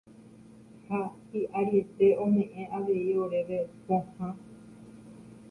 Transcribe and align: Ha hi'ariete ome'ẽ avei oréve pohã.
Ha 0.85 1.01
hi'ariete 1.35 2.07
ome'ẽ 2.23 2.67
avei 2.79 3.07
oréve 3.27 3.59
pohã. 3.85 4.27